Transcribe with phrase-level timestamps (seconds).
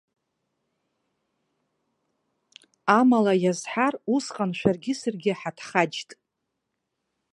[2.99, 6.09] Амала иазҳар, усҟан шәаргьы саргьы ҳаҭхаџьт.